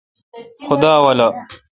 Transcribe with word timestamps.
خدا 0.67 0.91
اولو۔ 1.01 1.29